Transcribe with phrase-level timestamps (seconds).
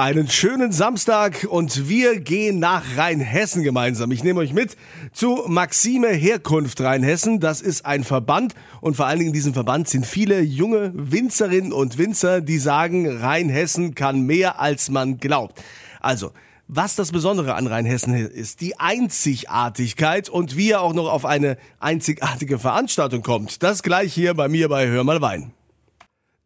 [0.00, 4.12] Einen schönen Samstag und wir gehen nach Rheinhessen gemeinsam.
[4.12, 4.76] Ich nehme euch mit
[5.12, 7.40] zu Maxime Herkunft Rheinhessen.
[7.40, 11.72] Das ist ein Verband und vor allen Dingen in diesem Verband sind viele junge Winzerinnen
[11.72, 15.60] und Winzer, die sagen, Rheinhessen kann mehr als man glaubt.
[15.98, 16.30] Also,
[16.68, 21.56] was das Besondere an Rheinhessen ist, die Einzigartigkeit und wie er auch noch auf eine
[21.80, 23.64] einzigartige Veranstaltung kommt.
[23.64, 25.57] Das gleich hier bei mir bei Hör mal Wein.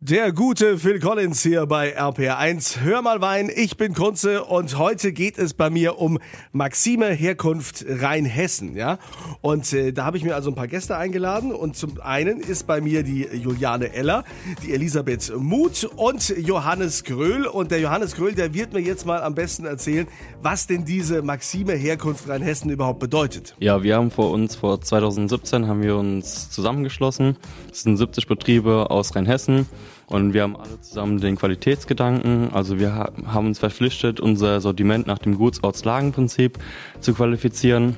[0.05, 2.81] Der gute Phil Collins hier bei RPR1.
[2.81, 6.19] Hör mal Wein, ich bin Kunze und heute geht es bei mir um
[6.51, 8.99] Maxime Herkunft Rheinhessen, ja?
[9.43, 12.67] Und äh, da habe ich mir also ein paar Gäste eingeladen und zum einen ist
[12.67, 14.25] bei mir die Juliane Eller,
[14.65, 19.23] die Elisabeth Muth und Johannes Gröhl und der Johannes Gröhl, der wird mir jetzt mal
[19.23, 20.09] am besten erzählen,
[20.43, 23.55] was denn diese Maxime Herkunft Rheinhessen überhaupt bedeutet.
[23.61, 27.37] Ja, wir haben vor uns vor 2017 haben wir uns zusammengeschlossen.
[27.71, 29.69] Es sind 70 Betriebe aus Rheinhessen.
[30.07, 32.51] Und wir haben alle zusammen den Qualitätsgedanken.
[32.53, 36.59] Also wir haben uns verpflichtet, unser Sortiment nach dem Gutsortslagenprinzip
[37.01, 37.97] zu qualifizieren.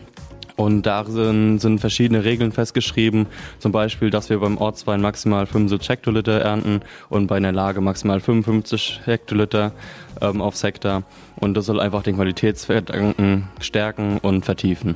[0.56, 3.27] Und da sind, sind verschiedene Regeln festgeschrieben,
[3.59, 8.21] zum Beispiel, dass wir beim Ortswein maximal 75 Hektoliter ernten und bei einer Lage maximal
[8.21, 9.73] 55 Hektoliter
[10.21, 11.03] ähm, aufs Hektar.
[11.37, 14.95] Und das soll einfach den Qualitätsgedanken stärken und vertiefen.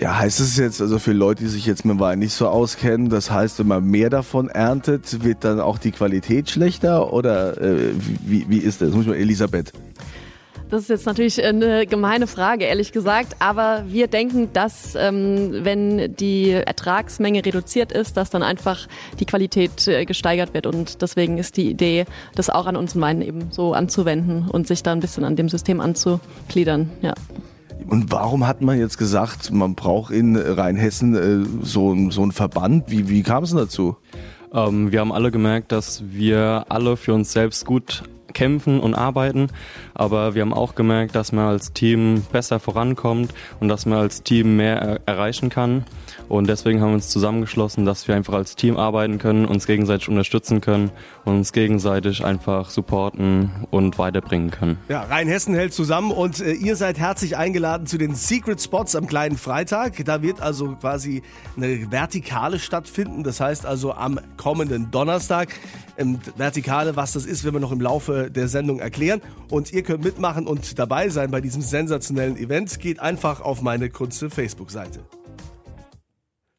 [0.00, 3.08] Ja, heißt es jetzt also für Leute, die sich jetzt mit Wein nicht so auskennen,
[3.08, 7.94] das heißt, wenn man mehr davon erntet, wird dann auch die Qualität schlechter oder äh,
[8.24, 8.90] wie, wie ist das?
[8.92, 9.72] Muss ich mal Elisabeth.
[10.70, 13.36] Das ist jetzt natürlich eine gemeine Frage, ehrlich gesagt.
[13.40, 18.86] Aber wir denken, dass ähm, wenn die Ertragsmenge reduziert ist, dass dann einfach
[19.18, 20.66] die Qualität äh, gesteigert wird.
[20.66, 22.04] Und deswegen ist die Idee,
[22.34, 25.48] das auch an unseren Weinen eben so anzuwenden und sich da ein bisschen an dem
[25.48, 26.90] System anzugliedern.
[27.00, 27.14] Ja.
[27.86, 32.90] Und warum hat man jetzt gesagt, man braucht in Rheinhessen äh, so, so einen Verband?
[32.90, 33.96] Wie, wie kam es dazu?
[34.52, 38.02] Ähm, wir haben alle gemerkt, dass wir alle für uns selbst gut
[38.38, 39.48] kämpfen und arbeiten,
[39.94, 44.22] aber wir haben auch gemerkt, dass man als Team besser vorankommt und dass man als
[44.22, 45.84] Team mehr erreichen kann.
[46.28, 50.08] Und deswegen haben wir uns zusammengeschlossen, dass wir einfach als Team arbeiten können, uns gegenseitig
[50.08, 50.90] unterstützen können
[51.24, 54.78] und uns gegenseitig einfach supporten und weiterbringen können.
[54.88, 59.08] Ja, Rheinhessen hält zusammen und äh, ihr seid herzlich eingeladen zu den Secret Spots am
[59.08, 60.04] kleinen Freitag.
[60.04, 61.22] Da wird also quasi
[61.56, 63.24] eine Vertikale stattfinden.
[63.24, 65.48] Das heißt also am kommenden Donnerstag.
[65.96, 69.20] Ähm, Vertikale, was das ist, werden wir noch im Laufe der Sendung erklären.
[69.50, 72.80] Und ihr könnt mitmachen und dabei sein bei diesem sensationellen Event.
[72.80, 75.00] Geht einfach auf meine Kunze Facebook-Seite.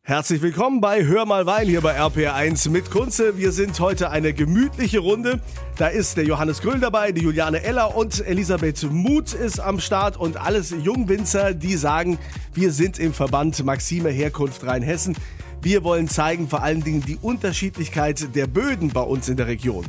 [0.09, 3.37] Herzlich willkommen bei Hör mal Wein hier bei RPR1 mit Kunze.
[3.37, 5.39] Wir sind heute eine gemütliche Runde.
[5.77, 10.17] Da ist der Johannes Gröll dabei, die Juliane Eller und Elisabeth Muth ist am Start
[10.17, 12.17] und alles Jungwinzer, die sagen,
[12.55, 15.15] wir sind im Verband Maxime Herkunft Rheinhessen.
[15.61, 19.85] Wir wollen zeigen vor allen Dingen die Unterschiedlichkeit der Böden bei uns in der Region.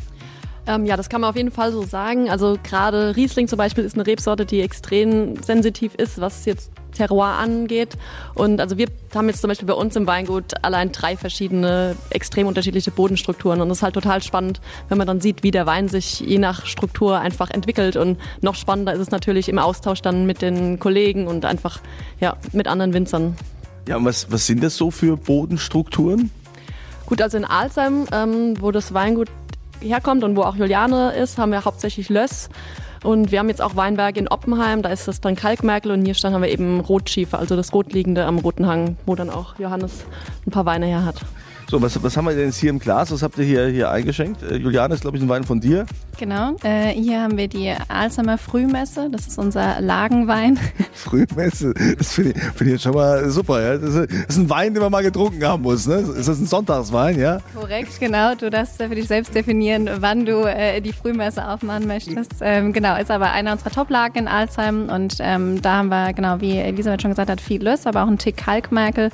[0.66, 2.30] Ähm, ja, das kann man auf jeden Fall so sagen.
[2.30, 7.38] Also gerade Riesling zum Beispiel ist eine Rebsorte, die extrem sensitiv ist, was jetzt Terroir
[7.38, 7.96] angeht.
[8.34, 12.46] Und also wir haben jetzt zum Beispiel bei uns im Weingut allein drei verschiedene extrem
[12.46, 13.60] unterschiedliche Bodenstrukturen.
[13.60, 16.38] Und das ist halt total spannend, wenn man dann sieht, wie der Wein sich je
[16.38, 17.96] nach Struktur einfach entwickelt.
[17.96, 21.80] Und noch spannender ist es natürlich im Austausch dann mit den Kollegen und einfach
[22.20, 23.36] ja, mit anderen Winzern.
[23.88, 26.30] Ja, und was, was sind das so für Bodenstrukturen?
[27.06, 29.28] Gut, also in Alzheim, ähm, wo das Weingut
[29.80, 32.48] herkommt und wo auch Juliane ist, haben wir hauptsächlich Löss.
[33.02, 36.12] Und wir haben jetzt auch Weinberge in Oppenheim, da ist das dann Kalkmerkel und hier
[36.12, 40.04] stand haben wir eben Rotschiefer, also das Rotliegende am Roten Hang, wo dann auch Johannes
[40.46, 41.16] ein paar Weine her hat.
[41.70, 43.12] So, was, was haben wir denn jetzt hier im Glas?
[43.12, 44.42] Was habt ihr hier, hier eingeschenkt?
[44.42, 45.86] Äh, Juliane ist, glaube ich, ein Wein von dir.
[46.18, 46.56] Genau.
[46.64, 49.08] Äh, hier haben wir die Alzheimer Frühmesse.
[49.08, 50.58] Das ist unser Lagenwein.
[50.92, 53.62] Frühmesse, das finde ich, find ich jetzt schon mal super.
[53.62, 53.78] Ja?
[53.78, 55.86] Das, ist, das, ist, ein Wein, den man mal getrunken haben muss.
[55.86, 55.98] Ne?
[55.98, 57.20] Ist das ein Sonntagswein?
[57.20, 57.38] ja?
[57.54, 58.34] Korrekt, genau.
[58.34, 62.32] Du darfst für dich selbst definieren, wann du äh, die Frühmesse aufmachen möchtest.
[62.40, 64.88] Ähm, genau, ist aber einer unserer Top-Lagen in Alzheim.
[64.88, 68.08] Und ähm, da haben wir, genau wie Elisabeth schon gesagt hat, viel Löss, aber auch
[68.08, 69.10] einen Tick Kalkmerkel.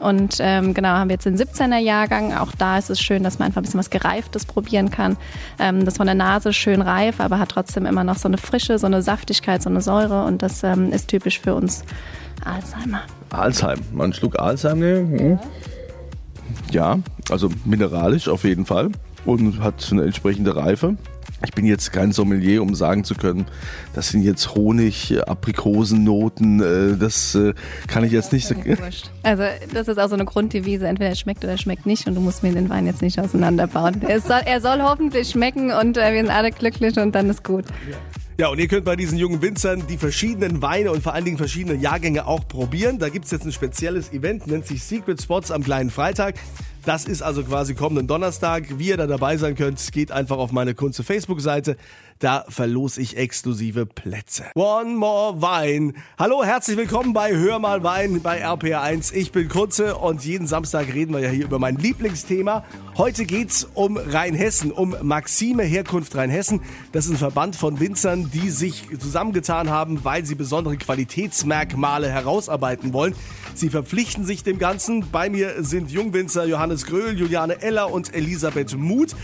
[0.00, 2.34] Und ähm, genau, haben wir jetzt den 17er Jahrgang.
[2.34, 5.16] Auch da ist es schön, dass man einfach ein bisschen was Gereiftes probieren kann.
[5.58, 8.78] Ähm, das von der Nase schön reif, aber hat trotzdem immer noch so eine Frische,
[8.78, 10.24] so eine Saftigkeit, so eine Säure.
[10.24, 11.84] Und das ähm, ist typisch für uns
[12.44, 13.02] Alzheimer.
[13.30, 15.38] Alzheimer, mal einen Schluck Alzheimer nehmen.
[16.70, 16.94] Ja.
[16.94, 16.98] ja,
[17.30, 18.90] also mineralisch auf jeden Fall
[19.24, 20.96] und hat eine entsprechende Reife.
[21.44, 23.46] Ich bin jetzt kein Sommelier, um sagen zu können,
[23.94, 27.54] das sind jetzt Honig, Aprikosennoten, äh, das äh,
[27.86, 28.76] kann ich jetzt nicht sagen.
[29.22, 32.16] Also das ist auch so eine Grunddevise, entweder es schmeckt oder es schmeckt nicht und
[32.16, 34.02] du musst mir den Wein jetzt nicht auseinanderbauen.
[34.02, 37.44] Er soll, er soll hoffentlich schmecken und äh, wir sind alle glücklich und dann ist
[37.44, 37.64] gut.
[38.40, 41.38] Ja, und ihr könnt bei diesen jungen Winzern die verschiedenen Weine und vor allen Dingen
[41.38, 43.00] verschiedene Jahrgänge auch probieren.
[43.00, 46.36] Da gibt es jetzt ein spezielles Event, nennt sich Secret Spots am kleinen Freitag.
[46.84, 48.78] Das ist also quasi kommenden Donnerstag.
[48.78, 51.76] Wie ihr da dabei sein könnt, geht einfach auf meine Kunze Facebook-Seite.
[52.18, 54.46] Da verlose ich exklusive Plätze.
[54.56, 55.94] One more Wein.
[56.18, 59.14] Hallo, herzlich willkommen bei Hör mal Wein bei RPR1.
[59.14, 62.64] Ich bin Kurze und jeden Samstag reden wir ja hier über mein Lieblingsthema.
[62.96, 66.60] Heute geht's um Rheinhessen, um Maxime Herkunft Rheinhessen.
[66.90, 72.92] Das ist ein Verband von Winzern, die sich zusammengetan haben, weil sie besondere Qualitätsmerkmale herausarbeiten
[72.92, 73.14] wollen.
[73.54, 75.08] Sie verpflichten sich dem Ganzen.
[75.12, 79.14] Bei mir sind Jungwinzer Johannes Gröhl, Juliane Eller und Elisabeth Muth.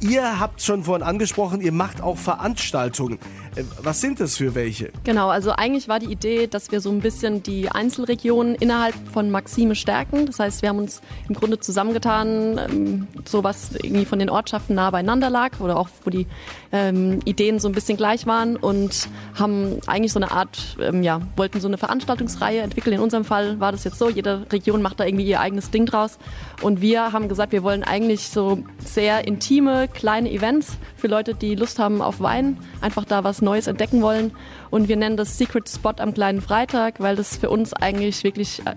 [0.00, 3.18] Ihr habt schon vorhin angesprochen, ihr macht auch Veranstaltungen.
[3.56, 4.92] Äh, was sind das für welche?
[5.02, 9.30] Genau, also eigentlich war die Idee, dass wir so ein bisschen die Einzelregionen innerhalb von
[9.30, 10.26] Maxime stärken.
[10.26, 14.76] Das heißt, wir haben uns im Grunde zusammengetan, ähm, so was irgendwie von den Ortschaften
[14.76, 16.26] nah beieinander lag oder auch wo die
[16.70, 21.20] ähm, Ideen so ein bisschen gleich waren und haben eigentlich so eine Art, ähm, ja,
[21.36, 22.94] wollten so eine Veranstaltungsreihe entwickeln.
[22.94, 25.86] In unserem Fall war das jetzt so, jede Region macht da irgendwie ihr eigenes Ding
[25.86, 26.18] draus.
[26.62, 31.54] Und wir haben gesagt, wir wollen eigentlich so sehr intime, kleine Events für Leute, die
[31.54, 34.32] Lust haben auf Wein, einfach da was Neues entdecken wollen.
[34.70, 38.60] Und wir nennen das Secret Spot am kleinen Freitag, weil das für uns eigentlich wirklich
[38.66, 38.74] äh,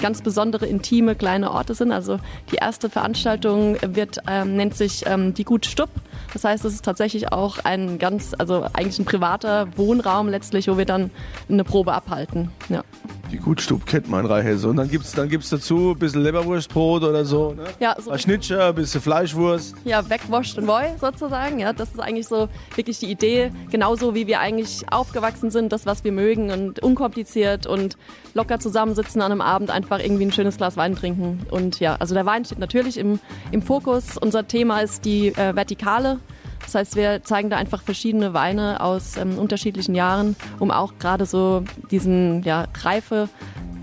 [0.00, 1.92] ganz besondere, intime, kleine Orte sind.
[1.92, 2.18] Also
[2.50, 5.90] die erste Veranstaltung wird, ähm, nennt sich ähm, die Gut Stupp.
[6.32, 10.78] Das heißt, es ist tatsächlich auch ein ganz, also eigentlich ein privater Wohnraum letztlich, wo
[10.78, 11.10] wir dann
[11.48, 12.50] eine Probe abhalten.
[12.68, 12.82] Ja.
[13.30, 14.70] Die Gutstub kennt man in.
[14.70, 17.52] Und dann gibt es dann gibt's dazu ein bisschen Leberwurstbrot oder so.
[17.52, 17.64] Ne?
[17.80, 19.74] Ja, so ein Schnitzer, ein bisschen Fleischwurst.
[19.84, 20.02] Ja,
[20.58, 21.58] und Woi sozusagen.
[21.58, 23.50] Ja, das ist eigentlich so wirklich die Idee.
[23.70, 27.96] Genauso wie wir eigentlich aufgewachsen sind, das, was wir mögen und unkompliziert und
[28.34, 31.40] locker zusammensitzen an einem Abend, einfach irgendwie ein schönes Glas Wein trinken.
[31.50, 33.20] Und ja, also der Wein steht natürlich im,
[33.52, 34.16] im Fokus.
[34.18, 36.18] Unser Thema ist die äh, Vertikale.
[36.64, 41.26] Das heißt, wir zeigen da einfach verschiedene Weine aus ähm, unterschiedlichen Jahren, um auch gerade
[41.26, 43.28] so diesen ja, Reife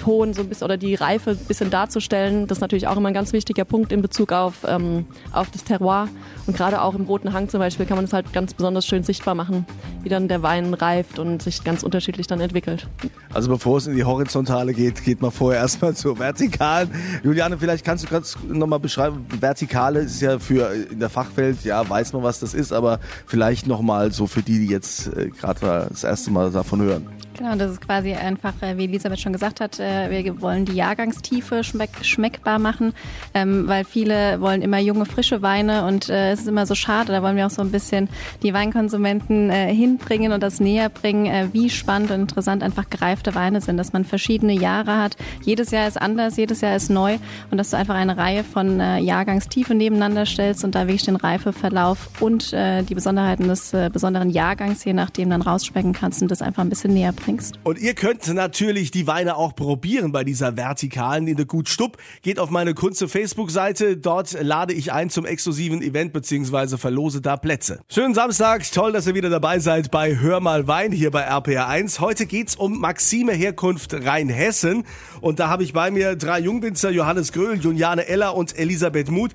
[0.02, 2.48] Ton so ein bisschen oder die Reife ein bisschen darzustellen.
[2.48, 5.64] Das ist natürlich auch immer ein ganz wichtiger Punkt in Bezug auf, ähm, auf das
[5.64, 6.10] Terroir.
[6.48, 9.04] Und gerade auch im Roten Hang zum Beispiel kann man es halt ganz besonders schön
[9.04, 9.66] sichtbar machen,
[10.02, 12.88] wie dann der Wein reift und sich ganz unterschiedlich dann entwickelt.
[13.32, 16.90] Also bevor es in die Horizontale geht, geht man vorher erstmal zur Vertikalen.
[17.24, 21.88] Juliane, vielleicht kannst du gerade nochmal beschreiben, Vertikale ist ja für in der Fachwelt, ja,
[21.88, 25.88] weiß man, was das ist, aber vielleicht nochmal so für die, die jetzt äh, gerade
[25.90, 27.21] das erste Mal davon hören.
[27.42, 30.74] Genau, das ist quasi einfach, äh, wie Elisabeth schon gesagt hat, äh, wir wollen die
[30.74, 32.94] Jahrgangstiefe schmeck schmeckbar machen,
[33.34, 37.12] ähm, weil viele wollen immer junge, frische Weine und äh, es ist immer so schade,
[37.12, 38.10] da wollen wir auch so ein bisschen
[38.44, 43.78] die Weinkonsumenten hinbringen und das näher bringen, wie spannend und interessant einfach gereifte Weine sind,
[43.78, 45.18] dass man verschiedene Jahre hat.
[45.44, 47.18] Jedes Jahr ist anders, jedes Jahr ist neu
[47.50, 52.10] und dass du einfach eine Reihe von Jahrgangstiefe nebeneinander stellst und da wirklich den Reifeverlauf
[52.20, 56.70] und die Besonderheiten des besonderen Jahrgangs, je nachdem dann rausspecken kannst und das einfach ein
[56.70, 57.60] bisschen näher bringen trinkst.
[57.64, 61.98] Und ihr könnt natürlich die Weine auch probieren bei dieser Vertikalen in der Gut Stupp.
[62.22, 63.98] Geht auf meine Kunze Facebook-Seite.
[63.98, 67.80] Dort lade ich ein zum exklusiven Event beziehungsweise verlose da Plätze.
[67.90, 68.70] Schönen Samstag.
[68.72, 72.00] Toll, dass ihr wieder dabei seid bei Hör mal Wein hier bei RPR1.
[72.00, 74.84] Heute geht's um Maxime Herkunft Rheinhessen.
[75.22, 79.32] Und da habe ich bei mir drei Jungwinzer, Johannes Gröhl, Juliane Eller und Elisabeth Muth.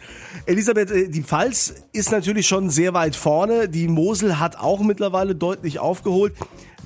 [0.47, 3.69] Elisabeth, äh, die Pfalz ist natürlich schon sehr weit vorne.
[3.69, 6.35] Die Mosel hat auch mittlerweile deutlich aufgeholt.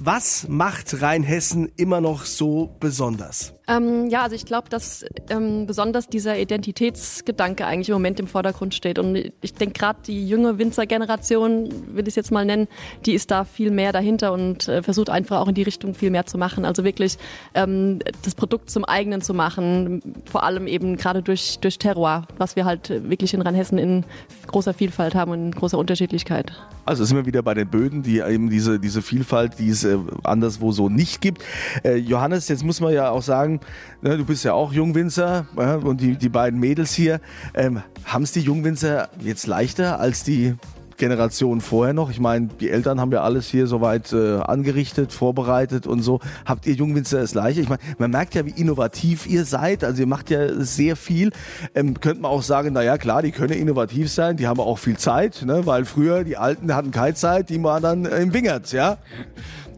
[0.02, 3.52] Was macht Rheinhessen immer noch so besonders?
[3.70, 8.75] Ähm, ja, also ich glaube, dass ähm, besonders dieser Identitätsgedanke eigentlich im Moment im Vordergrund
[8.75, 8.99] steht.
[8.99, 12.67] Und ich denke gerade die junge Winzergeneration, will ich es jetzt mal nennen,
[13.06, 16.11] die ist da viel mehr dahinter und äh, versucht einfach auch in die Richtung viel
[16.11, 16.64] mehr zu machen.
[16.64, 17.16] Also wirklich
[17.54, 22.56] ähm, das Produkt zum eigenen zu machen, vor allem eben gerade durch, durch Terroir, was
[22.56, 24.04] wir halt wirklich in Rheinhessen in
[24.49, 26.52] großer Vielfalt haben und in großer Unterschiedlichkeit.
[26.87, 29.97] Also sind wir wieder bei den Böden, die eben diese, diese Vielfalt, die es äh,
[30.25, 31.40] anderswo so nicht gibt.
[31.85, 33.60] Äh, Johannes, jetzt muss man ja auch sagen,
[34.02, 35.47] ne, du bist ja auch Jungwinzer
[35.83, 37.21] und die, die beiden Mädels hier,
[37.55, 40.55] ähm, haben es die Jungwinzer jetzt leichter als die
[41.00, 42.11] Generation vorher noch?
[42.11, 46.21] Ich meine, die Eltern haben ja alles hier soweit äh, angerichtet, vorbereitet und so.
[46.45, 47.61] Habt ihr Jungwinzer das Gleiche?
[47.61, 49.83] Ich meine, man merkt ja, wie innovativ ihr seid.
[49.83, 51.33] Also ihr macht ja sehr viel.
[51.75, 54.79] Ähm, könnte man auch sagen, na ja, klar, die können innovativ sein, die haben auch
[54.79, 55.67] viel Zeit, ne?
[55.67, 58.99] weil früher die Alten hatten keine Zeit, die waren dann im Wingert, ja?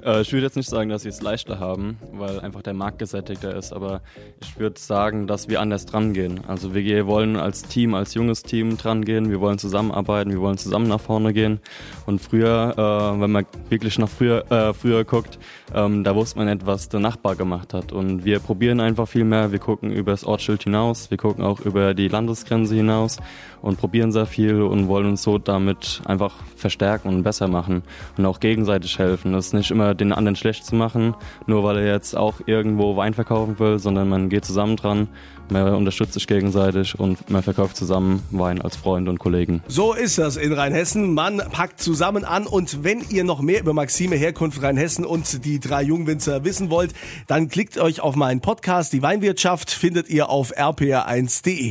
[0.04, 2.98] Äh, ich würde jetzt nicht sagen, dass sie es leichter haben, weil einfach der Markt
[2.98, 4.00] gesättigter ist, aber
[4.40, 6.40] ich würde sagen, dass wir anders dran gehen.
[6.46, 10.58] Also wir wollen als Team, als junges Team dran gehen, wir wollen zusammenarbeiten, wir wollen
[10.58, 11.60] zusammen nach vorne gehen.
[12.06, 15.38] Und früher, äh, wenn man wirklich nach früher, äh, früher guckt,
[15.74, 17.92] ähm, da wusste man nicht, was der Nachbar gemacht hat.
[17.92, 21.60] Und wir probieren einfach viel mehr, wir gucken über das Ortsschild hinaus, wir gucken auch
[21.60, 23.18] über die Landesgrenze hinaus
[23.62, 27.82] und probieren sehr viel und wollen uns so damit einfach verstärken und besser machen
[28.16, 29.32] und auch gegenseitig helfen.
[29.32, 31.14] Das ist nicht immer den anderen schlecht zu machen,
[31.46, 35.08] nur weil er jetzt auch irgendwo Wein verkaufen will, sondern man geht zusammen dran,
[35.48, 39.62] man unterstützt sich gegenseitig und man verkauft zusammen Wein als Freunde und Kollegen.
[39.68, 41.14] So ist das in Rheinhessen.
[41.14, 45.60] Man packt zusammen an und wenn ihr noch mehr über Maxime Herkunft Rheinhessen und die
[45.60, 46.92] drei Jungwinzer wissen wollt,
[47.26, 51.70] dann klickt euch auf meinen Podcast Die Weinwirtschaft, findet ihr auf rpr1.de.